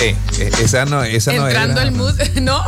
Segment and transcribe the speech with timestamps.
[0.00, 1.64] Eh, eh, esa no, esa no era.
[1.64, 2.62] Entrando el mood, ¿no?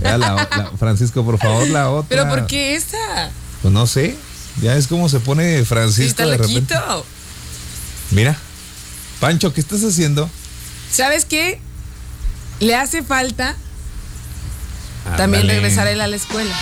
[0.00, 2.08] Era la, la- Francisco, por favor, la otra.
[2.08, 3.30] Pero ¿por qué esa?
[3.62, 4.16] Pues no sé.
[4.62, 6.74] Ya es como se pone Francisco de repente.
[8.10, 8.36] Mira.
[9.20, 10.28] Pancho, ¿qué estás haciendo?
[10.92, 11.60] ¿Sabes qué?
[12.58, 13.54] Le hace falta
[15.16, 16.54] también regresar él a la escuela.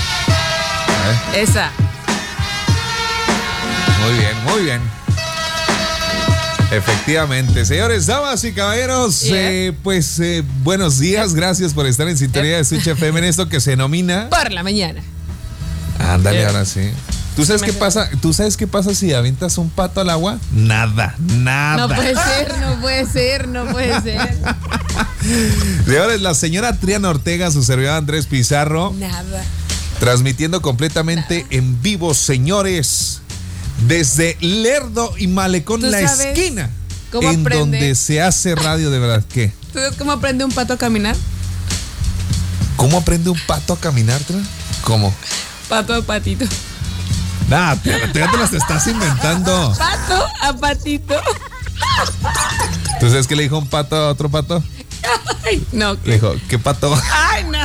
[1.35, 1.71] Esa.
[4.03, 4.81] Muy bien, muy bien.
[6.71, 9.51] Efectivamente, señores, damas y caballeros, Yeah.
[9.51, 13.49] eh, pues eh, buenos días, gracias por estar en sintonía de Switch FM en esto
[13.49, 14.29] que se denomina.
[14.29, 15.01] Por la mañana.
[15.99, 16.91] Ándale, ahora sí.
[17.37, 18.11] ¿Tú sabes qué pasa?
[18.21, 20.39] ¿Tú sabes qué pasa si avientas un pato al agua?
[20.53, 21.87] Nada, nada.
[21.87, 24.37] No puede ser, no puede ser, no puede ser.
[25.87, 29.43] Señores, la señora Triana Ortega, su servidor Andrés Pizarro, Nada.
[30.01, 33.21] transmitiendo completamente en vivo, señores,
[33.87, 36.71] desde Lerdo y Malecón, ¿Tú la esquina,
[37.13, 37.59] cómo en aprende?
[37.79, 39.25] donde se hace radio de verdad.
[39.33, 39.53] ¿Qué?
[39.73, 41.17] ¿Tú sabes cómo aprende un pato a caminar?
[42.77, 44.47] ¿Cómo aprende un pato a caminar, Triana?
[44.83, 45.15] ¿Cómo?
[45.69, 46.45] Pato a patito.
[47.49, 49.75] Nah, ya te las estás inventando.
[49.77, 51.15] Pato a patito.
[53.01, 54.63] ¿Tú sabes qué le dijo un pato a otro pato?
[55.45, 55.95] Ay, no.
[56.05, 56.95] Le dijo, ¿qué pato?
[57.13, 57.59] Ay, no.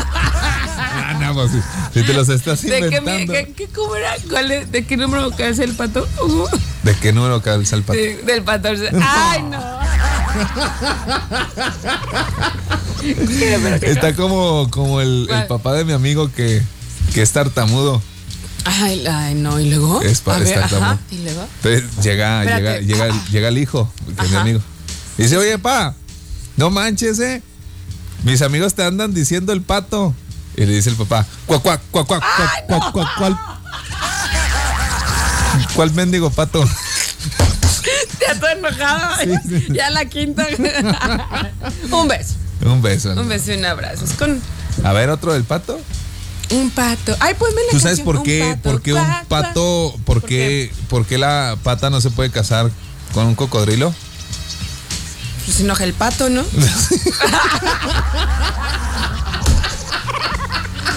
[1.47, 1.59] Si,
[1.93, 3.33] si te los estás ¿De qué, mi- inventando.
[3.33, 4.13] qué- qué- cómo era?
[4.29, 6.07] ¿Cuál es- ¿De qué número es el pato?
[6.21, 6.45] Uh,
[6.83, 7.99] ¿De qué número calza el pato?
[7.99, 8.89] de- del 14.
[9.01, 9.61] Ay, no.
[13.81, 16.61] Está como, como el, papá de mi amigo que,
[17.13, 18.01] que es tartamudo.
[18.65, 20.01] Ay, ay, no, ¿y luego?
[20.01, 21.45] Es pa- a ver, está ajá, como- ¿y luego?
[21.63, 24.59] Entonces llega, llega, llega, llega el hijo, que es mi amigo.
[25.17, 25.95] Y dice, oye, pa,
[26.55, 27.41] no manches, eh.
[28.23, 30.15] Mis amigos te andan diciendo el pato.
[30.55, 33.39] Y le dice el papá, cuac, cuac, cuac, cuac, cuac, cuac, cuac, cuál.
[35.75, 36.63] ¿Cuál mendigo pato?
[38.21, 39.15] Ya estoy enojado.
[39.23, 39.67] Sí, sí.
[39.73, 40.45] Ya la quinta.
[41.91, 42.35] un beso.
[42.65, 43.11] Un beso.
[43.11, 44.05] Un beso y un abrazo.
[44.05, 44.41] Es con
[44.83, 45.79] A ver, otro del pato.
[46.51, 47.15] un pato.
[47.19, 49.45] Ay, pues me la ¿Tú sabes canción, por qué, por qué un Cuac, cuac.
[49.47, 52.69] pato, ¿Por qué, por qué la pata no se puede casar
[53.13, 53.93] con un cocodrilo?
[55.45, 56.41] Pues se enoja el pato, ¿no?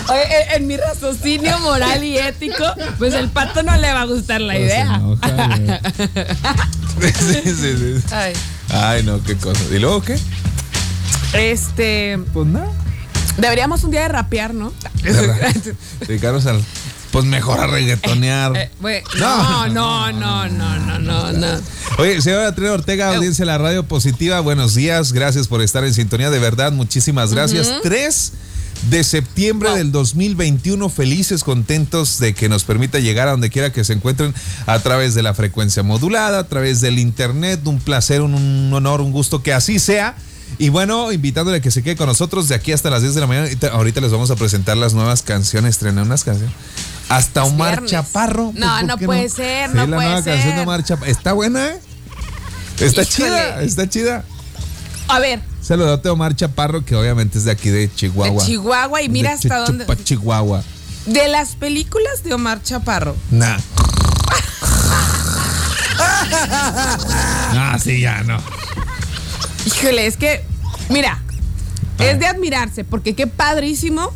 [0.09, 2.65] Oye, en- mi raciocinio moral y ético,
[2.99, 4.95] pues el pato no le va a gustar la Pero idea.
[4.97, 5.29] enoja,
[5.59, 7.13] güey.
[7.15, 8.05] sí, sí, sí.
[8.13, 8.33] Ay,
[8.71, 9.61] Ay, no, qué cosa.
[9.73, 10.19] ¿Y luego qué?
[11.35, 12.69] este, Pues nada.
[13.37, 14.73] deberíamos un día de rapear, ¿no?
[16.07, 16.63] Dedicarnos al.
[17.13, 18.55] Pues mejor a reggaetonear.
[18.57, 20.13] Eh, güey, no, No.
[20.13, 21.47] no, no, no, no, no, no.
[21.99, 25.95] Oye, señora Trina Ortega, audiencia de la radio positiva, buenos días, gracias por estar en
[25.95, 27.73] sintonía, de verdad, muchísimas gracias.
[27.83, 28.33] 3
[28.91, 29.79] de septiembre Wow.
[29.79, 34.33] del 2021, felices, contentos de que nos permita llegar a donde quiera que se encuentren
[34.67, 39.01] a través de la frecuencia modulada, a través del internet, un placer, un, un honor,
[39.01, 40.15] un gusto que así sea.
[40.59, 43.21] Y bueno, invitándole a que se quede con nosotros de aquí hasta las 10 de
[43.21, 43.49] la mañana.
[43.73, 46.55] Ahorita, les vamos a presentar las nuevas canciones, estrenar unas canciones.
[47.09, 47.91] Hasta Omar viernes.
[47.91, 48.53] Chaparro.
[48.55, 50.61] No, ¿por no puede ser, Sí, no la puede nueva canción de ser.
[50.63, 51.11] Omar Chaparro.
[51.11, 51.81] Está buena, ¿eh?
[52.79, 53.07] Está Híjole.
[53.07, 54.25] chida, está chida.
[55.09, 58.41] A ver, Saludote a Omar Chaparro, que obviamente es de aquí de Chihuahua.
[58.41, 59.85] de Chihuahua y mira De hasta dónde.
[60.05, 60.63] Chihuahua.
[61.07, 63.17] De las películas de Omar Chaparro.
[63.31, 63.59] Nah.
[67.59, 68.39] Ah, sí, ya no.
[69.67, 70.45] Híjole, es que,
[70.89, 71.21] mira,
[71.99, 72.05] Ah.
[72.05, 74.13] es de admirarse, porque qué padrísimo,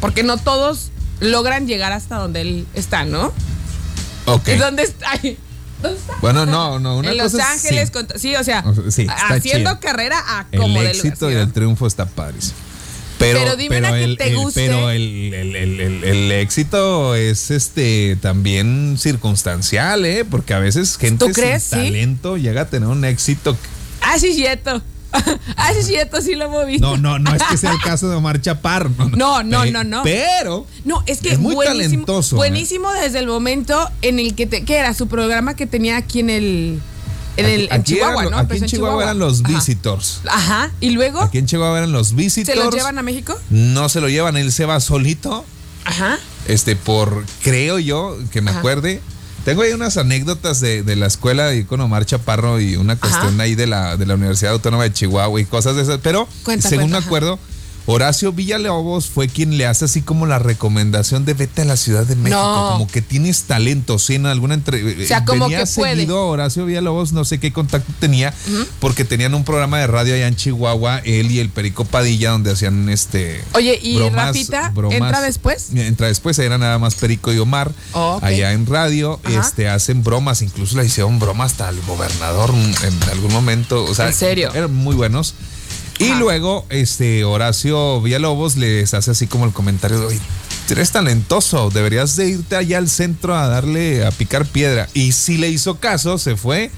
[0.00, 0.90] porque no todos
[1.20, 3.32] logran llegar hasta donde él está, ¿no?
[4.26, 4.48] Ok.
[4.48, 5.06] ¿Y dónde está?
[5.10, 5.38] Ay,
[5.84, 6.14] ¿Dónde está?
[6.20, 7.92] Bueno, no, no, una en Los cosa es- Ángeles, sí.
[7.92, 9.80] con- sí, o sea, O sea, sí, está haciendo chido.
[9.80, 12.54] carrera a El como de éxito y el triunfo está padrísimo.
[13.16, 14.66] Pero, Pero dime que el, te el- guste.
[14.66, 20.24] pero el, el- el- el- el éxito es este también circunstancial, ¿eh?
[20.28, 21.62] Porque a veces gente ¿Tú crees?
[21.62, 23.56] sin talento llega a tener un éxito.
[24.00, 24.82] Ah, sí, cierto.
[25.56, 26.86] Ah, sí, cierto, sí lo hemos visto.
[26.86, 28.90] No, no, no es que sea el caso de Omar Chaparro.
[29.16, 30.02] No, no, Pe- no, no.
[30.02, 34.46] Pero No, es que Es muy buenísimo, talentoso, buenísimo desde el momento en el que
[34.46, 36.80] te, ¿qué era su programa que tenía aquí en el
[37.36, 38.38] en el en Chihuahua, eran, ¿no?
[38.38, 39.54] aquí en Chihuahua eran los Ajá.
[39.54, 40.20] visitors.
[40.28, 42.56] Ajá, y luego Aquí en Chihuahua eran los visitors.
[42.58, 43.36] se los llevan a México.
[43.50, 45.44] No se lo llevan, él se va solito.
[45.84, 46.18] Ajá.
[46.46, 48.60] Este, por, creo yo, que me Ajá.
[48.60, 49.00] acuerde.
[49.44, 53.38] Tengo ahí unas anécdotas de, de la escuela y con Omar Chaparro y una cuestión
[53.42, 56.00] ahí de la, de la Universidad Autónoma de Chihuahua y cosas de esas.
[56.02, 57.38] Pero, Cuenta, según cuenta, me acuerdo,
[57.86, 62.06] Horacio Villalobos fue quien le hace así como la recomendación de vete a la Ciudad
[62.06, 62.70] de México, No.
[62.72, 65.02] como que tienes talento, sí, en alguna entrevista.
[65.04, 68.32] O sea, como que seguido Horacio Villalobos, no sé qué contacto tenía,
[68.80, 72.52] porque tenían un programa de radio allá en Chihuahua, él y el Perico Padilla, donde
[72.52, 73.42] hacían este...
[73.52, 75.68] Oye, ¿y bromas- Rafita bromas- entra después?
[75.74, 79.40] Entra después, era nada más Perico y Omar, Oh, allá en radio, Ajá.
[79.40, 84.06] este, hacen bromas, incluso le hicieron bromas hasta al gobernador en algún momento, o sea,
[84.06, 84.50] ¿En serio?
[84.54, 85.34] eran muy buenos.
[85.98, 90.20] Y luego, este, Horacio Villalobos les hace así como el comentario de, "Oye,
[90.70, 94.88] eres talentoso, deberías de irte allá al centro a darle, a picar piedra.
[94.94, 96.70] Y si le hizo caso, se fue.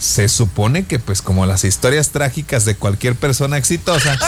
[0.00, 4.18] Se supone que pues como las historias trágicas de cualquier persona exitosa,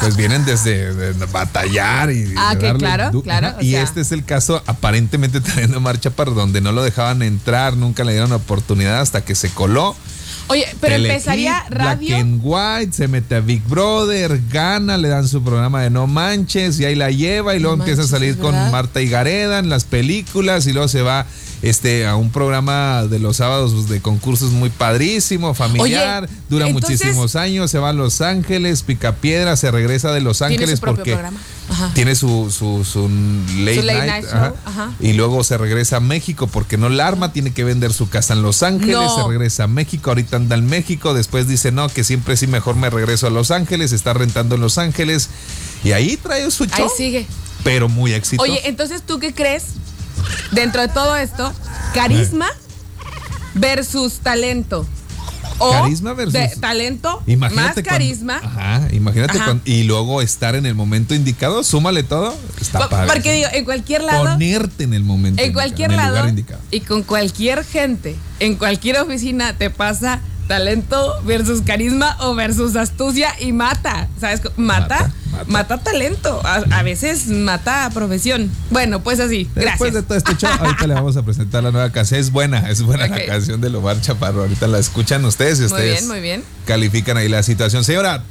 [0.00, 2.34] pues vienen desde de batallar y...
[2.36, 3.82] Ah, que claro, claro, o Y sea.
[3.82, 8.12] este es el caso aparentemente trayendo marcha para donde no lo dejaban entrar, nunca le
[8.12, 9.96] dieron oportunidad hasta que se coló.
[10.48, 12.16] Oye, pero empezaría radio.
[12.16, 16.06] Black and White, se mete a Big Brother, gana, le dan su programa de No
[16.06, 18.54] Manches y ahí la lleva y luego No empieza a salir ¿es con?
[18.70, 21.26] Marta y Gareda en las películas y luego se va
[21.62, 27.00] este a un programa de los sábados de concursos muy padrísimo, familiar, Oye, dura entonces-
[27.00, 31.18] muchísimos años, se va a Los Ángeles, pica piedra, se regresa de Los Ángeles porque
[31.94, 33.08] tiene su, su, su
[33.58, 34.54] late, Su late night, ajá.
[34.64, 34.92] ajá.
[35.00, 38.32] y luego se regresa a México porque no la arma, tiene que vender su casa
[38.34, 39.14] en Los Ángeles, No.
[39.22, 42.76] se regresa a México, ahorita anda en México, después dice no, que siempre sí mejor
[42.76, 45.28] me regreso a Los Ángeles, está rentando en Los Ángeles
[45.84, 47.26] y ahí trae su Ahí show, sigue.
[47.64, 48.50] pero muy exitoso.
[48.50, 49.64] Oye, entonces, ¿tú qué crees?
[50.52, 51.52] Dentro de todo esto,
[51.94, 52.46] carisma
[53.54, 54.86] versus talento.
[55.60, 58.40] O Carisma versus- de- talento, Imagínate más cuando- carisma.
[58.44, 59.44] ajá, imagínate Ajá.
[59.46, 63.12] cuando- y luego estar en el momento indicado, súmale todo, está padre.
[63.12, 64.22] Porque digo, en cualquier lado.
[64.24, 66.60] ponerte en el momento en indicado, cualquier en el lugar lado indicado.
[66.70, 73.30] y con cualquier gente, en cualquier oficina te pasa talento versus carisma o versus astucia
[73.40, 74.08] y mata.
[74.20, 74.40] ¿Sabes?
[74.56, 75.78] Mata, Mata, mata, mata.
[75.78, 76.40] talento.
[76.44, 78.50] A, a veces mata profesión.
[78.70, 79.44] Bueno, pues así.
[79.54, 79.94] Después Gracias.
[79.94, 82.18] de todo este show, ahorita le vamos a presentar la nueva canción.
[82.18, 84.40] Es buena, es buena la canción de Lomar Chaparro.
[84.42, 86.44] Ahorita la escuchan ustedes y Muy ustedes bien, muy bien.
[86.66, 87.84] califican ahí la situación.
[87.84, 88.24] Señora,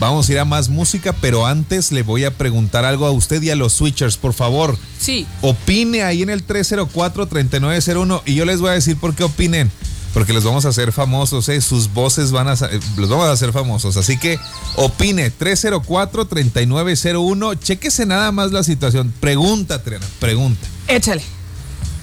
[0.00, 3.42] vamos a ir a más música, pero antes le voy a preguntar algo a usted
[3.42, 4.78] y a los switchers, por favor.
[5.00, 5.26] Sí.
[5.42, 9.70] Opine ahí en el 304-3901 y yo les voy a decir por qué opinen.
[10.14, 11.60] Porque los vamos a hacer famosos, ¿eh?
[11.60, 13.96] sus voces van a eh, los vamos a hacer famosos.
[13.96, 14.38] Así que
[14.76, 17.58] opine 304-3901.
[17.60, 19.12] Chéquese nada más la situación.
[19.20, 20.66] Pregunta, Trena, pregunta.
[20.88, 21.22] Échale.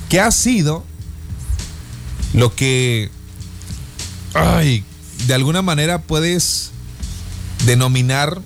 [0.10, 0.84] ¿Qué ha sido
[2.34, 3.10] lo que,
[4.34, 4.84] ay,
[5.25, 6.72] de alguna manera puedes
[7.66, 8.42] denominar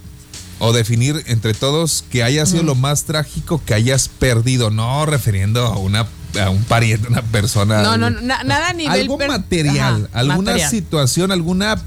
[0.60, 4.72] o definir entre todos que haya sido lo más trágico que hayas perdido?
[4.72, 6.08] No refiriendo a una
[6.42, 7.81] a un pariente, una persona.
[7.81, 10.70] No, no, no, na- nada a nivel Algo material, Ajá, alguna material.
[10.70, 11.81] situación, alguna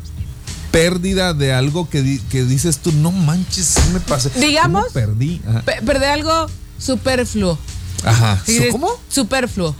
[0.70, 4.30] pérdida de algo que, di- que dices tú, no manches, me pasé.
[4.30, 5.40] ¿Cómo Digamos, perdí.
[5.46, 5.60] Ajá.
[5.62, 6.46] Pe- perder algo
[6.78, 7.58] superfluo.
[8.04, 8.42] Ajá.
[8.44, 8.88] Sí, ¿Cómo?
[9.08, 9.76] Superfluo.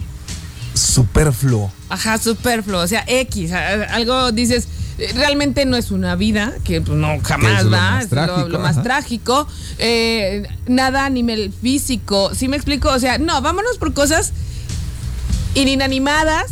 [0.74, 1.70] Superfluo.
[1.88, 2.80] Ajá, superfluo.
[2.80, 3.52] O sea, X.
[3.52, 4.68] Algo dices,
[5.14, 8.16] realmente no es una vida, que pues, no jamás es lo va, más es lo-
[8.26, 9.48] trágico, lo, más trágico.
[9.78, 12.32] Eh, nada a nivel físico.
[12.34, 12.88] ¿Sí me explico?
[12.90, 14.32] O sea, no, vámonos por cosas
[15.54, 16.50] inanimadas.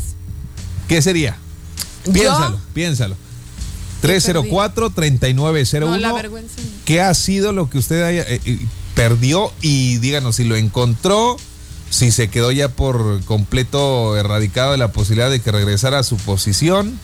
[0.88, 1.37] ¿Qué sería?
[2.06, 3.17] Yo- Piénsalo, piénsalo.
[4.02, 5.81] 304-3901.
[5.87, 6.55] No, la vergüenza.
[6.85, 8.58] ¿Qué ha sido lo que usted haya, eh, eh,
[8.94, 9.52] perdió?
[9.61, 11.37] Y díganos si lo encontró,
[11.91, 16.17] si se quedó ya por completo erradicado de la posibilidad de que regresara a su
[16.17, 16.99] posición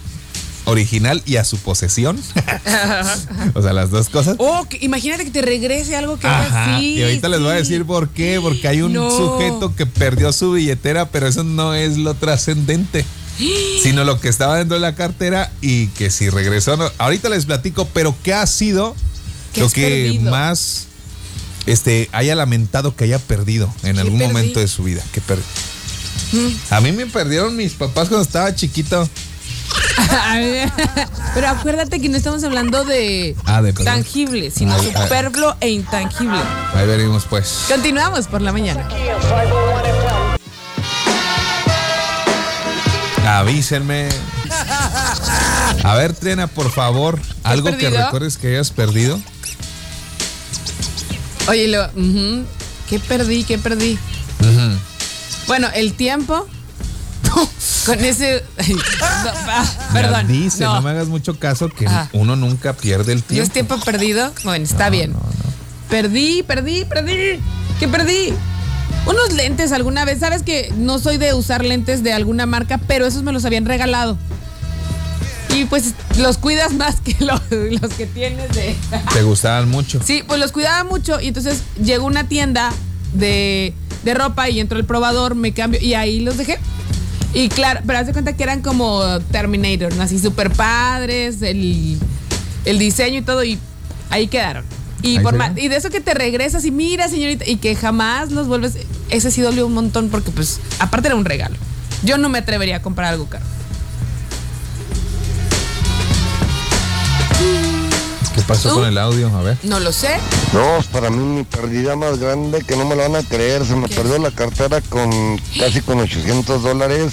[0.67, 2.21] original y a su posesión.
[3.55, 4.37] o sea, las dos cosas.
[4.39, 6.95] Oh, que- imagínate que te regrese algo que Ajá, así.
[6.99, 9.11] y ahorita les voy a decir por qué, porque hay un No.
[9.11, 13.05] sujeto que perdió su billetera, pero eso no es lo trascendente,
[13.83, 16.91] sino lo que estaba dentro de la cartera y que si regresó, no.
[16.99, 18.95] ahorita les platico, pero qué ha sido
[19.53, 20.31] ¿Qué lo que perdido?
[20.31, 20.87] más
[21.67, 24.33] este haya lamentado que haya perdido en ¿Qué algún perdí?
[24.33, 25.39] momento de su vida, que per-
[26.33, 26.49] Mm.
[26.71, 29.09] A mí me perdieron mis papás cuando estaba chiquito.
[31.35, 35.03] Pero acuérdate que no estamos hablando de Ah, tangible, sino Ay, ay.
[35.03, 36.39] superfluo e intangible.
[36.75, 37.65] Ahí veremos pues.
[37.69, 38.89] Continuamos por la mañana.
[43.27, 44.09] Avísenme.
[45.85, 49.21] A ver, Trena, por favor, algo que recuerdes que hayas perdido.
[51.49, 51.89] Oye, lo,
[52.89, 53.45] ¿qué perdí?
[53.45, 53.99] ¿Qué perdí?
[55.47, 56.47] Bueno, el tiempo.
[57.87, 58.43] Con ese.
[58.69, 60.27] no, ah, perdón.
[60.29, 60.75] Dice, no.
[60.75, 62.11] no, me hagas mucho caso que Ajá.
[62.13, 63.45] uno nunca pierde el ¿No tiempo.
[63.47, 64.33] es tiempo perdido?
[64.45, 65.15] Bueno, está No, bien.
[65.89, 67.41] Perdí, perdí, perdí.
[67.79, 68.33] ¿Qué perdí?
[69.07, 70.19] Unos lentes alguna vez.
[70.19, 73.65] Sabes que no soy de usar lentes de alguna marca, pero esos me los habían
[73.67, 74.19] regalado.
[75.55, 78.75] Y pues los cuidas más que los, los que tienes de.
[79.13, 80.01] Te gustaban mucho.
[80.05, 82.73] Sí, pues los cuidaba mucho y entonces llegó una tienda
[83.15, 83.73] de,
[84.05, 86.59] de ropa y entró el probador, me cambio y ahí los dejé.
[87.33, 90.03] Y claro, pero haz de cuenta que eran como Terminator, ¿no?
[90.03, 91.99] así súper padres, el,
[92.65, 93.59] el diseño y todo, y
[94.11, 94.65] ahí quedaron.
[95.03, 95.63] Y, por ve.
[95.63, 98.79] y de eso que te regresas y mira, señorita, y que jamás los vuelves,
[99.11, 101.57] ese sí dolió un montón porque pues aparte era un regalo.
[102.03, 103.45] Yo no me atrevería a comprar algo caro.
[108.37, 108.75] ¿Qué pasó ¿Tú?
[108.77, 109.29] con el audio?
[109.37, 109.59] A ver.
[109.63, 110.11] No lo sé.
[110.53, 113.75] No, para mí mi pérdida más grande que no me lo van a creer, se
[113.75, 113.95] me ¿Qué?
[113.97, 117.13] perdió la cartera con casi con 800 dólares,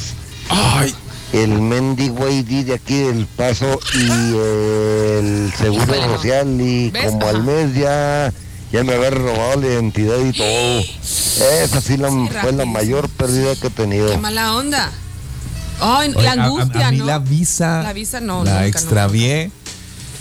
[0.50, 0.94] Ay,
[1.32, 7.06] el mendigo ID de aquí del Paso y el seguro social y ¿Ves?
[7.06, 7.30] como Ajá.
[7.30, 8.34] al mes ya,
[8.72, 10.80] ya me había robado la identidad y todo.
[11.64, 12.10] Esa sí, la,
[12.42, 14.12] fue la mayor pérdida que he tenido.
[14.12, 14.92] Qué mala onda.
[15.80, 17.06] Ay, oye, la a- a- angustia, a, mí ¿no?
[17.06, 17.82] la visa.
[17.82, 19.48] La visa no, La nunca, extravié.
[19.48, 19.54] No,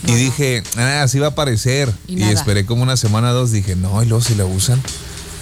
[0.06, 1.92] y dije, ah, así va a aparecer.
[2.08, 3.50] Y esperé como una semana o dos.
[3.52, 4.80] Dije, no, y luego si la usan.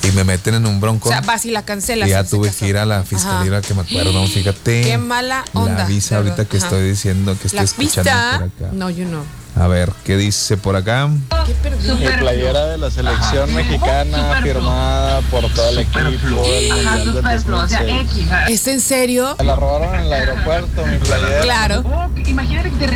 [0.03, 1.11] Y me meten en un bronco.
[1.11, 2.09] O sea, vas y la cancelas.
[2.09, 3.61] y ya tuve que ir a la fiscalía Ajá.
[3.69, 4.81] que me acuerdo, fíjate.
[4.83, 5.75] Qué mala onda.
[5.81, 6.51] La visa ahorita verdad.
[6.51, 6.67] que Ajá.
[6.67, 8.39] estoy diciendo que estoy La escuchando vista.
[8.39, 8.75] por acá.
[8.75, 9.23] No, yo no.
[9.57, 11.11] A ver, ¿qué dice por acá?
[11.45, 11.97] Qué perdido.
[11.97, 15.99] Mi playera de la selección mexicana firmada por todo el equipo.
[16.47, 18.11] el Ajá, Mundial del superfluo, o sea, 2006.
[18.13, 18.33] X.
[18.33, 18.47] ajá.
[18.49, 19.37] ¿Es en serio?
[19.39, 21.41] Me la robaron en el aeropuerto, mi playera.
[21.43, 21.85] Claro.
[21.85, 22.87] Oh, imagínate que te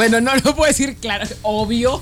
[0.00, 1.26] Bueno, no lo puedo decir claro.
[1.42, 2.00] Obvio.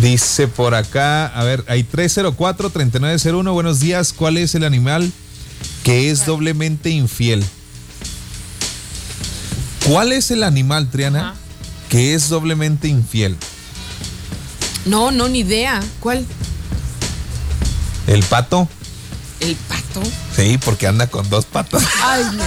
[0.00, 3.52] Dice por acá, a ver, hay 304-3901.
[3.52, 5.12] Buenos días, ¿cuál es el animal
[5.84, 7.44] que es doblemente infiel?
[9.86, 11.34] ¿Cuál es el animal, Triana, Ajá.
[11.90, 13.36] que es doblemente infiel?
[14.86, 15.82] No, no, ni idea.
[16.00, 16.24] ¿Cuál?
[18.06, 18.70] ¿El pato?
[19.40, 20.00] ¿El pato?
[20.34, 21.82] Sí, porque anda con dos patas.
[22.02, 22.44] Ay, no.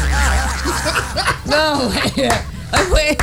[1.45, 2.29] No, güey.
[2.71, 3.17] Ay, güey.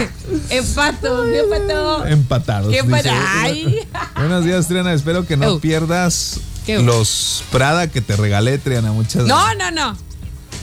[0.51, 1.25] El pato.
[1.31, 2.07] ¿Qué pato?
[2.07, 2.71] Empatados.
[2.73, 2.91] ¿Qué dice.
[2.91, 3.09] pato?
[3.13, 3.89] Ay.
[4.17, 4.93] Buenos días, Triana.
[4.93, 6.79] Espero que no pierdas ¿Qué?
[6.81, 8.93] los Prada que te regalé, Triana.
[8.93, 9.73] Muchas No, gracias.
[9.73, 9.99] no, no.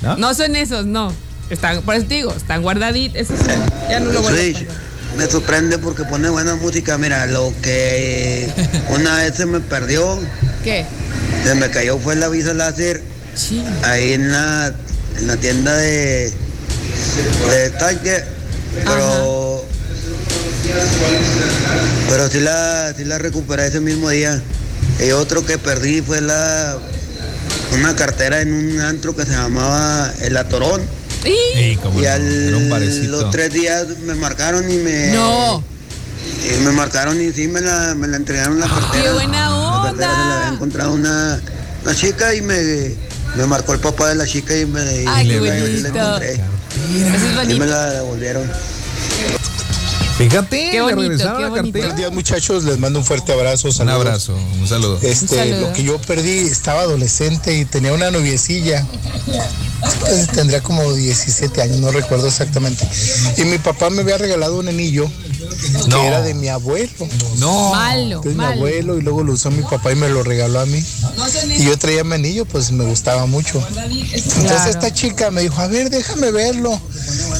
[0.02, 0.18] ¿No?
[0.18, 1.14] No son esos, no.
[1.50, 3.18] Están, por eso te digo, están guardaditos.
[3.22, 3.38] Esos
[3.90, 4.68] ya no lo a Switch, poner.
[5.18, 6.98] me sorprende porque pone buena música.
[6.98, 8.50] Mira, lo que
[8.90, 10.20] una vez se me perdió,
[10.64, 10.86] ¿Qué?
[11.46, 13.02] se me cayó fue la visa láser
[13.36, 13.64] Sí.
[13.84, 14.74] ahí en la,
[15.18, 16.34] en la tienda de,
[17.50, 18.24] de Target.
[18.76, 19.66] Pero,
[22.10, 24.42] pero sí la, sí la recuperé ese mismo día.
[25.06, 26.78] Y otro que perdí fue la
[27.74, 30.82] una cartera en un antro que se llamaba El Atorón.
[31.26, 31.76] ¡Y!
[31.78, 35.64] Como Y al los tres días me marcaron y me No.
[36.58, 38.90] y me marcaron y sí me la, me la entregaron la cartera.
[38.92, 40.38] Ah, ¡Qué buena La cartera se la onda!
[40.40, 41.42] había encontrado una,
[41.84, 42.96] una chica y me,
[43.36, 46.20] me marcó el papá de la chica y me Ay, y qué me- la bonito.
[46.92, 48.52] Eso es Y me la devolvieron.
[50.18, 51.64] Fíjate, Qué bonito, regresaron qué la bonito.
[51.66, 51.86] cartera.
[51.86, 53.70] Buenos días muchachos, les mando un fuerte abrazo.
[53.82, 55.00] Un abrazo, un saludo.
[55.02, 55.62] Este, Un saludo.
[55.70, 58.86] lo que yo perdí, estaba adolescente y tenía una noviecilla.
[60.02, 62.88] Pues, tendría como 17 años, no recuerdo exactamente.
[63.38, 65.10] Y mi papá me había regalado un anillo
[65.50, 66.04] que No.
[66.04, 66.90] era de mi abuelo.
[67.38, 67.72] No.
[67.72, 70.66] Malo, Entonces mi abuelo y luego lo usó mi papá y me lo regaló a
[70.66, 70.84] mí.
[71.58, 73.66] Y yo traía mi anillo, pues me gustaba mucho.
[73.76, 74.70] Entonces Claro.
[74.70, 76.80] esta chica me dijo, a ver, déjame verlo.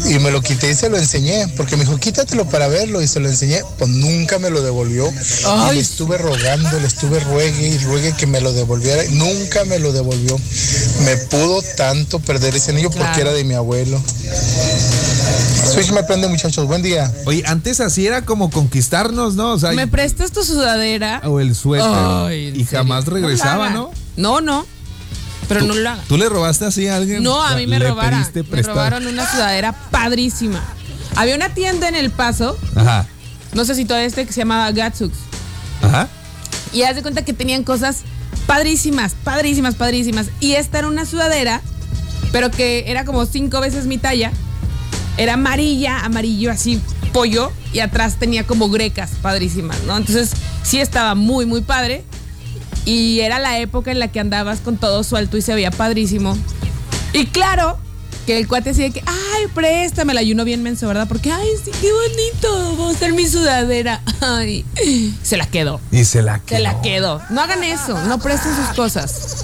[0.06, 3.02] Y me lo quité y se lo enseñé, porque me dijo, quítatelo para verlo.
[3.02, 5.12] Y se lo enseñé, pues nunca me lo devolvió.
[5.72, 9.06] Y le estuve rogando, le estuve ruegue y ruegue que me lo devolviera.
[9.06, 10.38] y Nunca me lo devolvió.
[11.06, 14.02] Me pudo tanto perder ese anillo porque era de mi abuelo.
[15.66, 16.68] Switch me prende, muchachos.
[16.68, 17.12] Buen día.
[17.26, 19.52] Oye, antes así era como conquistarnos, ¿no?
[19.54, 21.22] O sea, ¿Me prestas tu sudadera?
[21.26, 21.88] o el suéter.
[21.90, 22.80] Ay, ¿en y serio?
[22.80, 23.70] jamás regresaba.
[23.70, 23.92] ¿no?
[24.18, 24.66] No, no.
[25.48, 26.02] Pero no lo haga.
[26.08, 27.22] ¿Tú le robaste así a alguien?
[27.24, 28.26] No, a mí me ¿Le robaron.
[28.52, 30.62] Me robaron una sudadera padrísima.
[31.16, 33.06] Había una tienda en El Paso, Ajá,
[33.54, 35.14] no sé si todavía este, que se llamaba Gatsux.
[35.84, 36.08] ajá.
[36.72, 37.98] Y haz de cuenta que tenían cosas
[38.48, 40.28] padrísimas, padrísimas, padrísimas.
[40.40, 41.62] Y esta era una sudadera,
[42.32, 44.32] pero que era como cinco veces mi talla.
[45.18, 47.52] Era amarilla, amarillo así, pollo.
[47.72, 49.98] Y atrás tenía como grecas padrísimas, ¿no?
[49.98, 50.32] Entonces
[50.64, 52.04] sí estaba muy, muy padre.
[52.86, 56.38] Y era la época en la que andabas con todo suelto y se veía padrísimo.
[57.14, 57.78] Y claro,
[58.26, 60.22] que el cuate decía que, ay, préstamela.
[60.22, 61.08] Y uno bien menso, ¿verdad?
[61.08, 64.02] Porque, ay, sí, qué bonito, va a ser mi sudadera.
[64.22, 64.66] Ay,
[65.22, 65.82] se la quedó.
[65.92, 66.58] Y se la quedó.
[66.58, 67.22] Se la quedó.
[67.30, 69.43] No hagan eso, no presten sus cosas.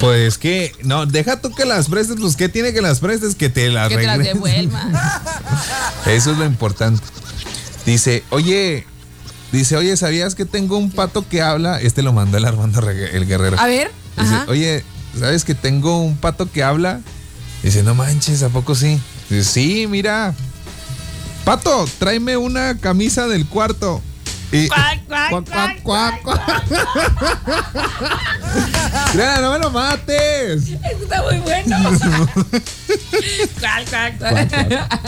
[0.00, 3.50] Pues que, no, deja tú que las prestes, pues que tiene que las prestes, que
[3.50, 4.94] te las Que te las devuelvan.
[6.06, 7.02] Eso es lo importante.
[7.84, 8.86] Dice, oye,
[9.52, 11.78] dice, oye, ¿sabías que tengo un pato que habla?
[11.82, 13.60] Este lo mandó el Armando el Guerrero.
[13.60, 14.46] A ver, Dice, ajá.
[14.48, 14.84] oye,
[15.18, 17.00] ¿sabes que tengo un pato que habla?
[17.62, 18.98] Dice, no manches, ¿a poco sí?
[19.28, 20.34] Dice, sí, mira.
[21.44, 24.00] Pato, tráeme una camisa del cuarto.
[24.52, 26.64] Y, Cuac, cuac, cuac, cuac, cuac, cuac.
[29.12, 30.62] Triana, no me lo mates.
[30.68, 31.76] Eso está muy bueno.
[33.60, 34.98] Cuac, cuac, cuac.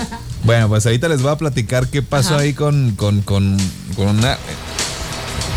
[0.44, 2.42] Bueno, pues ahorita les voy a platicar qué pasó Ajá.
[2.42, 3.56] ahí con, con, con,
[3.96, 4.38] con una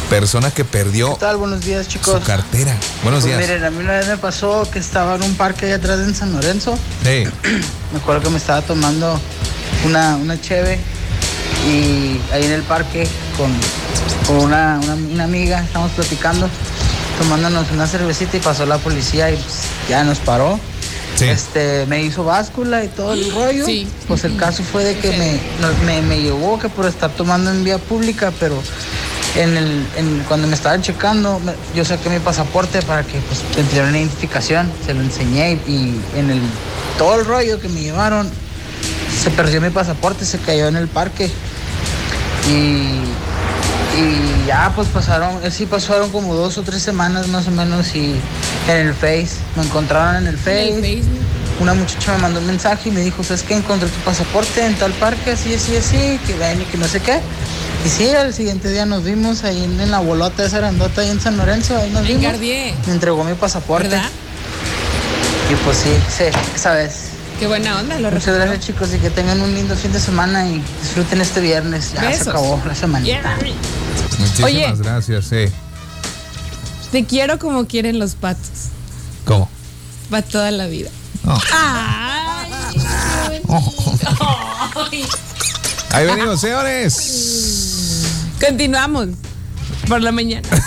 [0.09, 1.37] persona que perdió ¿Qué tal?
[1.37, 2.23] Buenos días, su chicos.
[2.23, 2.75] cartera.
[3.03, 3.39] Buenos Pues días.
[3.49, 6.13] miren, a mí una vez me pasó que estaba en un parque allá atrás en
[6.15, 6.77] San Lorenzo.
[7.03, 7.23] Sí.
[7.93, 9.19] Me acuerdo que me estaba tomando
[9.85, 10.79] una, una cheve
[11.67, 13.51] y ahí en el parque con,
[14.27, 16.49] con una, una, una amiga, estamos platicando,
[17.19, 19.55] tomándonos una cervecita y pasó la policía y pues,
[19.89, 20.59] ya nos paró.
[21.17, 21.25] Sí.
[21.25, 23.65] Este, me hizo báscula y todo el rollo.
[23.65, 23.87] Sí.
[24.07, 25.39] Pues el caso fue de que me,
[25.85, 28.61] me, me llevó que por estar tomando en vía pública, pero
[29.37, 33.43] en el, en- cuando me estaban checando, me- yo saqué mi pasaporte para que pues,
[33.73, 36.41] me una identificación, se lo enseñé y, y en el
[36.97, 38.29] todo el rollo que me llevaron,
[39.23, 41.31] se perdió mi pasaporte, se cayó en el parque.
[42.49, 43.01] Y,
[43.99, 47.95] y ya pues pasaron, eh, sí pasaron como dos o tres semanas más o menos
[47.95, 48.15] y
[48.67, 50.69] en el Face, me encontraron en el Face.
[50.69, 51.19] En el Facebook.
[51.59, 53.55] Una muchacha me mandó un mensaje y me dijo, ¿sabes qué?
[53.55, 56.99] Encontré tu pasaporte en tal parque, así, así, así, que ven y que no sé
[56.99, 57.19] qué.
[57.85, 61.09] Y sí, al siguiente día nos vimos ahí en, en la bolota esa grandota ahí
[61.09, 62.39] en San Lorenzo, ahí nos vimos.
[62.39, 63.87] Me entregó mi pasaporte.
[63.87, 64.09] ¿Verdad?
[65.49, 66.25] Y pues sí, sí,
[66.55, 67.14] esa vez.
[67.39, 70.47] Qué buena onda, lo Muchas gracias chicos y que tengan un lindo fin de semana
[70.47, 71.91] y disfruten este viernes.
[71.93, 72.23] Ya Besos.
[72.23, 73.05] se acabó la semana.
[73.05, 73.37] Yeah.
[74.19, 74.73] Muchísimas Oye.
[74.77, 75.45] gracias, sí.
[76.91, 78.69] Te quiero como quieren los patos.
[79.25, 79.49] ¿Cómo?
[80.09, 80.89] Para toda la vida.
[81.25, 81.37] Oh.
[81.51, 83.63] Ay, bonito.
[84.91, 85.05] Ay.
[85.91, 88.05] Ahí venimos, señores.
[88.39, 89.09] Continuamos
[89.87, 90.47] por la mañana.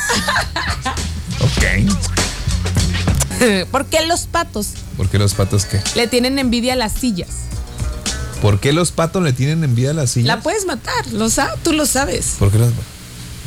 [1.40, 1.64] Ok.
[3.70, 5.80] ¿Por qué los patos ¿Por qué los patos qué?
[5.94, 7.28] le tienen envidia a las sillas?
[8.42, 10.26] ¿Por qué los patos le tienen envidia a las sillas?
[10.36, 12.34] La puedes matar, lo sa- tú lo sabes.
[12.38, 12.72] ¿Por qué los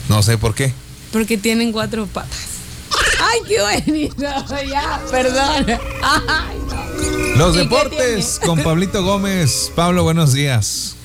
[0.10, 0.74] No sé por qué.
[1.14, 2.40] Porque tienen cuatro patas.
[3.22, 4.16] Ay, qué bonito.
[4.70, 5.66] Ya, perdón.
[6.02, 7.36] Ay, no.
[7.38, 9.72] Los ¿Y qué deportes con Pablito Gómez.
[9.76, 10.96] Pablo, buenos días.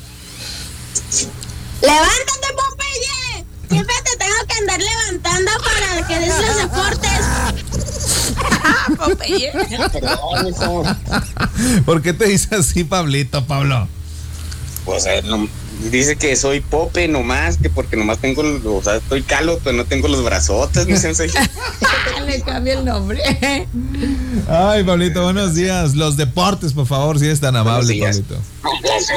[1.80, 3.44] ¡Levántate, Popeye!
[3.68, 7.10] Siempre te tengo que andar levantando para que des los deportes.
[11.84, 13.88] ¿Por qué te dice así, Pablito, Pablo?
[14.86, 15.48] O sea, no-
[15.90, 19.76] dice que soy pope nomás, que porque nomás tengo, los- o sea, estoy calo, pero
[19.76, 21.30] no tengo los brazotes, mi sensei.
[22.26, 23.20] Le cambia el nombre.
[24.48, 25.94] Ay, Pablito, buenos días.
[25.94, 27.98] Los deportes, por favor, si eres tan amable.
[28.00, 28.36] Pablito.
[28.82, 29.16] Les soy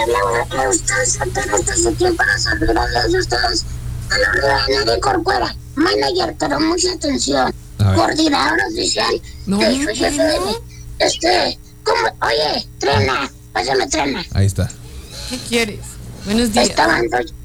[0.53, 3.65] la ustedes enteros desde tiempo para servirles a ustedes.
[4.11, 7.53] A la Reina de Corcuera, manager, pero mucha atención.
[7.79, 10.39] Coordinador oficial No, de su jefe de
[10.99, 12.01] Este, ¿cómo?
[12.25, 14.25] Oye, trena, pásame trena.
[14.33, 14.69] Ahí está.
[15.29, 15.79] ¿Qué quieres?
[16.25, 16.69] Buenos días.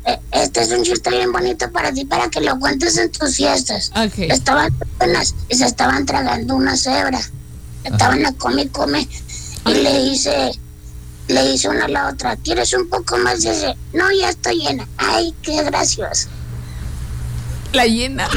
[0.06, 3.36] Eh, este es un chiste bien bonito para ti, para que lo cuentes en tus
[3.36, 3.90] fiestas.
[3.96, 4.18] Ok.
[4.18, 7.20] Estaban personas y se estaban tragando una cebra.
[7.84, 9.08] Estaban a come y come.
[9.66, 10.52] Y le dice,
[11.28, 13.74] le dice una a la otra, ¿quieres un poco más de ese?
[13.92, 14.88] No, ya estoy llena.
[14.96, 16.28] Ay, qué gracioso.
[17.74, 18.28] La llena.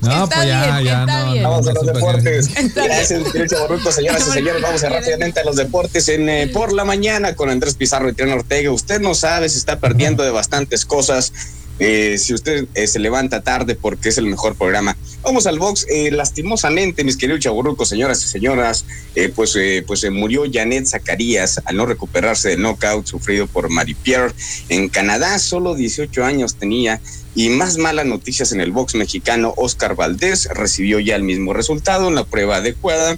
[0.00, 1.42] No, Está pues ya, bien, ya, está no, bien.
[1.42, 2.74] no, Vamos a los deportes.
[2.74, 4.62] Gracias, querido Chavorruco, señoras y señores.
[4.62, 8.12] Vamos a rápidamente a los deportes en eh, por la mañana con Andrés Pizarro y
[8.12, 8.70] Triana Ortega.
[8.70, 11.32] Usted no sabe, se está perdiendo de bastantes cosas.
[11.78, 14.96] Eh, si usted eh, se levanta tarde porque es el mejor programa.
[15.22, 15.86] Vamos al box.
[15.88, 20.86] eh, lastimosamente, mis queridos chaburrucos, señoras y señoras, eh, pues, eh, pues eh, murió Janet
[20.86, 24.32] Zacarías al no recuperarse del knockout sufrido por Marie Pierre
[24.68, 25.38] en Canadá.
[25.38, 27.00] Solo 18 años tenía.
[27.34, 32.08] Y más malas noticias en el box mexicano, Oscar Valdés recibió ya el mismo resultado
[32.08, 33.16] en la prueba adecuada.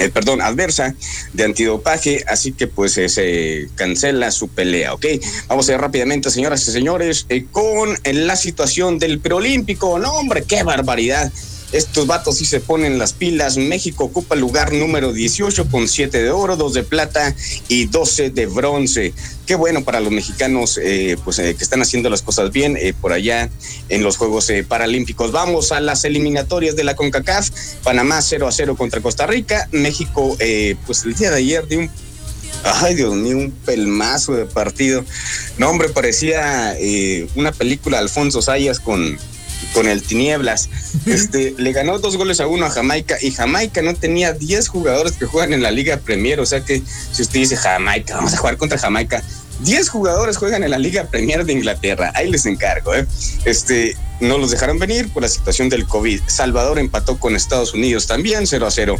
[0.00, 0.94] Eh, perdón, adversa
[1.34, 5.04] de antidopaje, así que pues eh, se cancela su pelea, ¿ok?
[5.46, 9.98] Vamos a ir rápidamente, señoras y señores, eh, con eh, la situación del preolímpico.
[9.98, 11.30] No, hombre, qué barbaridad.
[11.72, 13.56] Estos vatos sí se ponen las pilas.
[13.56, 17.34] México ocupa el lugar número 18 con 7 de oro, 2 de plata
[17.68, 19.14] y 12 de bronce.
[19.46, 22.92] Qué bueno para los mexicanos eh, pues, eh, que están haciendo las cosas bien eh,
[22.92, 23.50] por allá
[23.88, 25.30] en los Juegos eh, Paralímpicos.
[25.30, 27.50] Vamos a las eliminatorias de la CONCACAF.
[27.84, 29.68] Panamá 0 a 0 contra Costa Rica.
[29.70, 30.36] México,
[30.86, 31.90] pues el día de ayer de un
[32.62, 35.02] Ay, Dios mío, un pelmazo de partido.
[35.56, 36.76] No, hombre, parecía
[37.34, 39.18] una película de Alfonso Sayas con,
[39.72, 40.68] con el Tinieblas.
[41.06, 45.12] Este, le ganó dos goles a uno a Jamaica y Jamaica no tenía 10 jugadores
[45.12, 46.40] que juegan en la Liga Premier.
[46.40, 49.22] O sea que si usted dice Jamaica, vamos a jugar contra Jamaica.
[49.60, 52.12] 10 jugadores juegan en la Liga Premier de Inglaterra.
[52.14, 53.06] Ahí les encargo, ¿eh?
[53.44, 56.20] Este, no los dejaron venir por la situación del COVID.
[56.26, 58.98] Salvador empató con Estados Unidos también 0 a 0.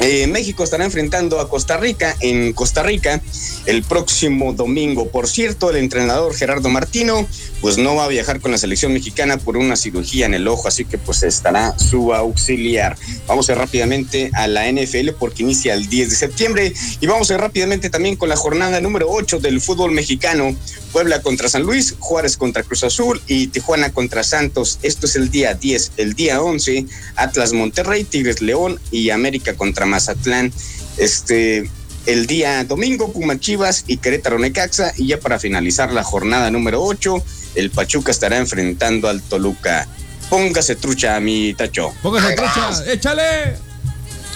[0.00, 3.20] Eh, México estará enfrentando a Costa Rica en Costa Rica
[3.66, 5.08] el próximo domingo.
[5.08, 7.26] Por cierto, el entrenador Gerardo Martino
[7.62, 10.66] pues no va a viajar con la selección mexicana por una cirugía en el ojo,
[10.66, 12.98] así que pues estará su auxiliar.
[13.28, 17.30] Vamos a ir rápidamente a la NFL porque inicia el 10 de septiembre y vamos
[17.30, 20.56] a ir rápidamente también con la jornada número 8 del fútbol mexicano.
[20.90, 24.80] Puebla contra San Luis, Juárez contra Cruz Azul y Tijuana contra Santos.
[24.82, 25.92] Esto es el día 10.
[25.98, 30.52] El día 11, Atlas Monterrey, Tigres León y América contra Mazatlán.
[30.96, 31.70] Este,
[32.06, 34.92] el día domingo, Puma Chivas y Querétaro Necaxa.
[34.96, 39.86] Y ya para finalizar la jornada número 8, el Pachuca estará enfrentando al Toluca.
[40.30, 41.92] Póngase trucha, mi tacho.
[42.02, 43.56] Póngase trucha, échale.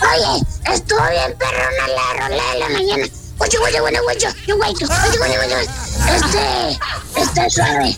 [0.03, 0.43] Oye,
[0.75, 3.07] estuvo bien perrona la rola de la mañana.
[3.39, 4.87] Oye, oye, bueno, oye, yo guaito.
[4.87, 5.69] Oye, oye, oye,
[6.15, 7.97] este, está suave.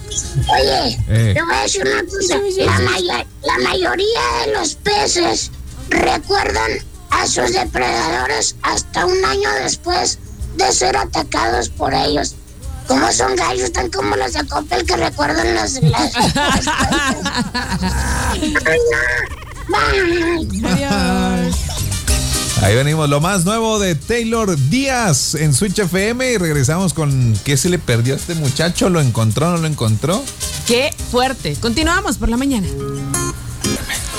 [0.48, 1.32] Oye, Eh.
[1.34, 2.38] te voy a decir una cosa.
[2.64, 5.50] La, maya- la mayoría de los peces
[5.90, 6.70] recuerdan
[7.10, 10.18] a sus depredadores hasta un año después
[10.56, 12.34] de ser atacados por ellos.
[12.88, 15.74] Como son gallos, tan como los de Coppel que recuerdan las...
[15.82, 16.12] las.
[20.64, 21.56] Adiós.
[22.62, 27.56] Ahí venimos, lo más nuevo de Taylor Díaz en Switch FM y regresamos con qué
[27.56, 30.24] se le perdió a este muchacho, lo encontró, no lo encontró.
[30.66, 31.54] Qué fuerte.
[31.60, 32.66] Continuamos por la mañana.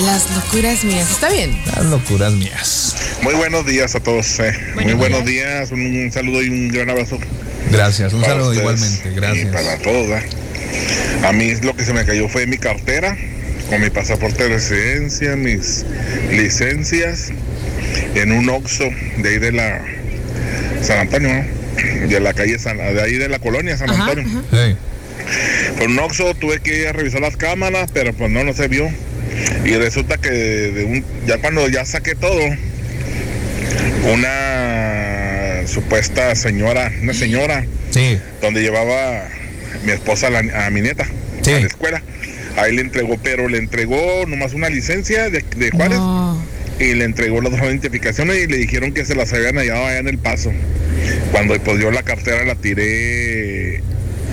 [0.06, 1.12] Las locuras mías.
[1.12, 1.62] Está bien.
[1.76, 2.96] Las locuras mías.
[3.22, 4.40] Muy buenos días a todos.
[4.40, 4.54] eh.
[4.76, 7.18] Muy Buenos buenos días, un, un saludo y un gran abrazo.
[7.72, 9.48] Gracias, un para saludo igualmente, Y gracias.
[9.54, 10.08] para todos.
[10.10, 10.24] ¿eh?
[11.24, 13.16] A mí lo que se me cayó fue mi cartera,
[13.70, 15.86] con mi pasaporte de residencia, mis
[16.32, 17.32] licencias,
[18.16, 18.86] en un Oxxo
[19.18, 19.82] de ahí de la
[20.82, 21.60] San Antonio, ¿no?
[22.08, 24.28] de la calle San, de ahí de la colonia San Ajá, Antonio.
[24.28, 24.42] ajá.
[24.52, 24.76] Hey.
[25.78, 28.68] Por un Oxxo tuve que ir a revisar las cámaras, pero pues no, no se
[28.68, 28.90] vio.
[29.64, 32.40] Y resulta que de un, ya cuando ya saqué todo,
[34.12, 34.99] una
[35.70, 39.24] supuesta señora, una señora, Sí, donde llevaba
[39.86, 41.06] mi esposa a, la- a mi nieta
[41.42, 41.52] Sí.
[41.54, 42.04] a la escuela,
[42.58, 46.42] ahí le entregó, pero le entregó nomás una licencia de, de Juárez No.
[46.80, 50.00] y le entregó las dos identificaciones y le dijeron que se las habían hallado allá
[50.00, 50.52] en el paso.
[51.32, 53.76] Cuando pues yo la cartera la tiré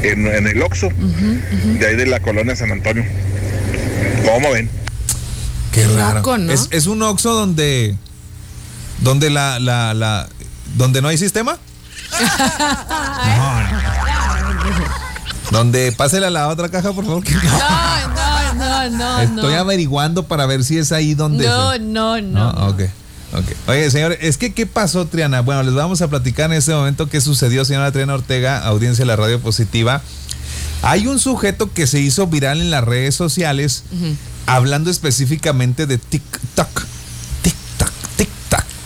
[0.03, 0.89] en, en el Oxxo,
[1.79, 3.05] de ahí de la colonia San Antonio.
[4.25, 4.69] ¿Cómo ven?
[5.73, 6.17] qué Qué raro.
[6.17, 6.53] loco, ¿no?
[6.53, 7.95] Es, es un Oxxo donde
[9.01, 10.27] donde la, la, la
[10.75, 11.59] donde no hay sistema.
[15.51, 17.23] Donde pásela a la otra caja, por favor.
[17.25, 19.21] No, no, no, no.
[19.21, 19.61] Estoy no.
[19.61, 21.47] averiguando para ver si es ahí donde.
[21.47, 22.69] No, no, No, no.
[22.69, 22.81] ok.
[23.33, 23.45] ok.
[23.69, 25.41] Oye, señores, es que ¿qué pasó, Triana?
[25.41, 29.07] Bueno, les vamos a platicar en este momento qué sucedió, señora Triana Ortega, audiencia de
[29.07, 30.03] la radio positiva.
[30.83, 33.85] Hay un sujeto que se hizo viral en las redes sociales
[34.47, 35.99] hablando específicamente de.
[35.99, 36.83] TikTok,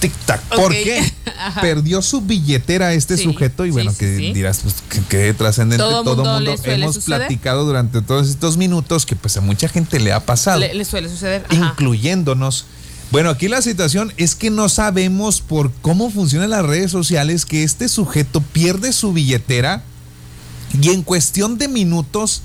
[0.00, 0.40] TikTok.
[0.56, 1.00] ¿Por qué?
[1.38, 1.60] Ajá.
[1.60, 4.32] Perdió su billetera este Sí, sujeto y bueno, sí, que sí.
[4.32, 7.20] dirás, pues que, que trascendente Todo todo, mundo hemos suceder.
[7.20, 10.84] platicado durante todos estos minutos que pues a mucha gente le ha pasado Le, le
[10.84, 11.44] suele suceder.
[11.48, 11.70] Ajá.
[11.72, 12.66] incluyéndonos.
[13.10, 17.64] Bueno, aquí la situación es que no sabemos por cómo funcionan las redes sociales que
[17.64, 19.82] este sujeto pierde su billetera
[20.80, 22.42] y en cuestión de minutos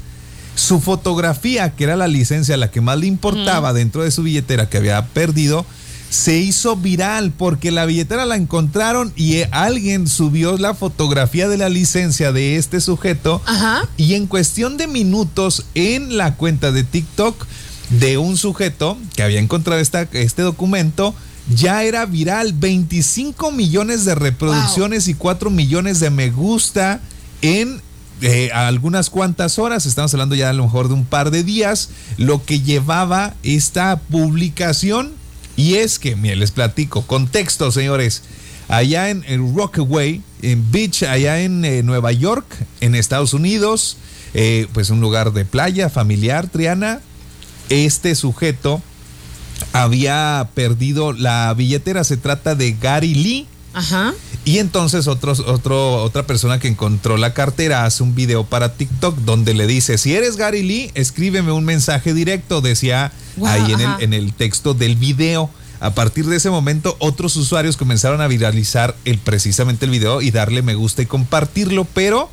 [0.55, 4.69] su fotografía, que era la licencia la que más le importaba dentro de su billetera
[4.69, 5.65] que había perdido,
[6.09, 11.57] se hizo viral porque la billetera la encontraron y eh, alguien subió la fotografía de
[11.57, 13.87] la licencia de este sujeto Ajá.
[13.97, 17.45] y en cuestión de minutos en la cuenta de TikTok
[17.89, 21.13] de un sujeto que había encontrado esta- este documento,
[21.53, 22.53] ya era viral.
[22.53, 27.01] 25 millones de reproducciones y 4 millones de me gusta
[27.43, 27.81] en
[28.21, 29.85] eh, algunas cuantas horas.
[29.85, 31.89] Estamos hablando ya a lo mejor de un par de días.
[32.17, 35.11] Lo que llevaba esta publicación.
[35.55, 37.03] Y es que, miren, les platico.
[37.03, 38.23] Contexto, señores.
[38.67, 39.23] Allá en,
[39.55, 42.45] Rockaway, en Beach, allá en eh, Nueva York,
[42.81, 43.97] en Estados Unidos,
[44.33, 46.99] eh, pues un lugar de playa familiar, Triana.
[47.69, 48.81] Este sujeto
[49.71, 52.03] había perdido la billetera.
[52.03, 53.47] Se trata de Gary Lee.
[53.73, 54.13] Ajá.
[54.45, 59.17] Y entonces otros, otro, otra persona que encontró la cartera hace un video para TikTok
[59.17, 63.81] donde le dice, si eres Gary Lee, escríbeme un mensaje directo, decía Wow, ahí en
[63.81, 65.49] el, en el texto del video.
[65.79, 70.29] A partir de ese momento, otros usuarios comenzaron a viralizar el, precisamente el video y
[70.29, 72.29] darle me gusta y compartirlo, pero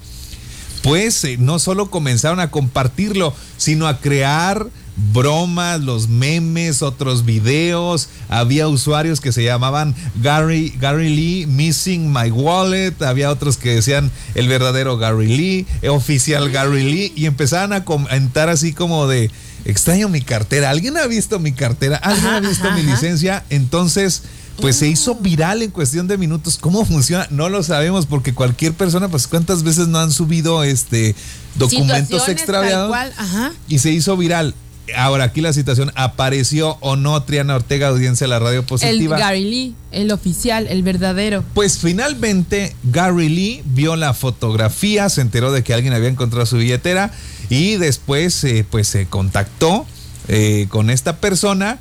[0.83, 4.69] pues eh, no solo comenzaron a compartirlo, sino a crear
[5.13, 8.09] bromas, los memes, otros videos.
[8.29, 13.03] Había usuarios que se llamaban Gary, Gary Lee Missing My Wallet.
[13.03, 17.13] Había otros que decían el verdadero Gary Lee, eh, oficial Gary Lee.
[17.17, 19.31] Y empezaban a comentar así como de
[19.65, 20.71] extraño mi cartera.
[20.71, 21.97] ¿Alguien ha visto mi cartera?
[21.97, 22.91] ¿Alguien Ajá, ha visto ajá, mi ajá.
[22.91, 23.45] licencia?
[23.51, 24.23] Entonces
[24.61, 26.59] pues se hizo viral en cuestión de minutos.
[26.61, 27.27] ¿Cómo funciona?
[27.31, 31.15] No lo sabemos porque cualquier persona, pues cuántas veces no han subido este
[31.55, 33.13] documentos extraviados cual,
[33.69, 34.55] y se hizo viral.
[34.97, 39.17] Ahora aquí la situación apareció o no Triana Ortega audiencia de la radio El positiva.
[39.17, 41.45] Gary Lee, el oficial, el verdadero.
[41.55, 46.57] Pues finalmente Gary Lee vio la fotografía, se enteró de que alguien había encontrado su
[46.57, 47.13] billetera
[47.49, 49.87] y después eh, pues se contactó
[50.29, 51.79] eh, con esta persona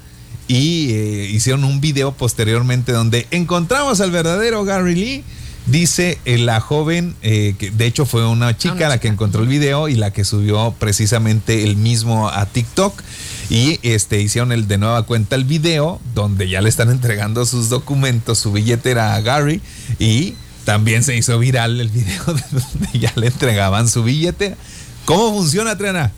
[0.47, 5.23] y eh, hicieron un video posteriormente donde encontramos al verdadero Gary Lee.
[5.71, 9.47] Dice eh, la joven, eh, que de hecho fue una chica la que encontró el
[9.47, 13.01] video y la que subió precisamente el mismo a TikTok.
[13.49, 17.69] Y este hicieron el de nueva cuenta el video donde ya le están entregando sus
[17.69, 19.61] documentos, su billetera a Gary.
[19.97, 24.57] Y también se hizo viral el video de donde ya le entregaban su billetera.
[25.05, 26.11] ¿Cómo funciona, Triana?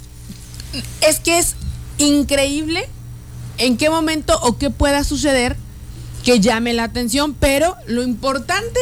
[1.01, 1.53] Es que es
[1.99, 2.89] increíble
[3.59, 5.57] en qué momento o qué pueda suceder
[6.23, 8.79] que llame la atención, pero lo importante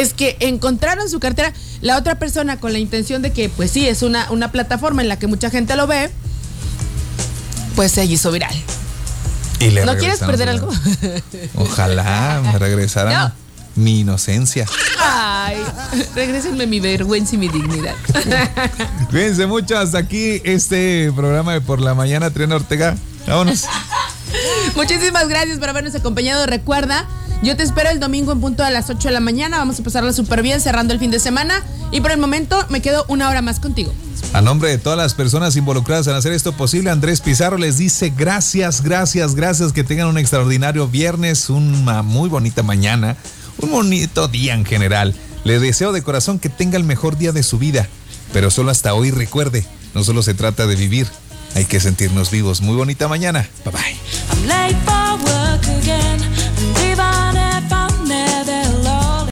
[0.00, 3.86] es que encontraron su cartera la otra persona con la intención de que, pues sí,
[3.86, 6.10] es una, una plataforma en la que mucha gente lo ve,
[7.74, 8.54] pues se hizo viral.
[9.60, 10.68] Y le ¿No quieres perder algo?
[11.54, 13.32] Ojalá me regresaran No.
[13.74, 14.66] mi inocencia.
[15.00, 15.56] Ay,
[16.14, 17.94] regrésenme mi vergüenza y mi dignidad.
[19.10, 22.96] Cuídense mucho, hasta aquí este programa de por la mañana, Triana Ortega.
[23.26, 23.64] Vámonos.
[24.74, 26.44] Muchísimas gracias por habernos acompañado.
[26.46, 27.06] Recuerda,
[27.42, 29.58] yo te espero el domingo en punto a las 8 de la mañana.
[29.58, 31.62] Vamos a pasarla súper bien cerrando el fin de semana.
[31.92, 33.92] Y por el momento me quedo una hora más contigo.
[34.32, 38.12] A nombre de todas las personas involucradas en hacer esto posible, Andrés Pizarro les dice
[38.16, 43.16] gracias, gracias, gracias, que tengan un extraordinario viernes, una muy bonita mañana,
[43.58, 45.14] un bonito día en general.
[45.44, 47.88] Le deseo de corazón que tenga el mejor día de su vida,
[48.32, 51.06] pero solo hasta hoy recuerde, no solo se trata de vivir,
[51.54, 52.60] hay que sentirnos vivos.
[52.60, 53.48] Muy bonita mañana.
[53.64, 53.96] Bye bye.